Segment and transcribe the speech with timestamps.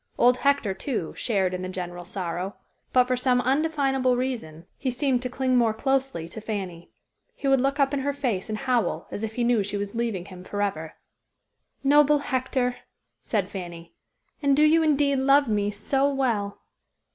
[0.17, 2.55] Old Hector, too, shared in the general sorrow,
[2.91, 6.89] but for some undefinable reason he seemed to cling more closely to Fanny.
[7.35, 9.93] He would look up in her face and howl, as if he knew she was
[9.93, 10.95] leaving him forever.
[11.83, 12.77] "Noble Hector!"
[13.21, 13.93] said Fanny,
[14.41, 16.61] "and do you indeed love me so well?"